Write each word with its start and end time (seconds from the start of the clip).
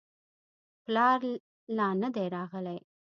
پلار 0.83 1.21
لا 1.77 1.87
نه 2.01 2.09
دی 2.15 2.25
راغلی. 2.35 2.77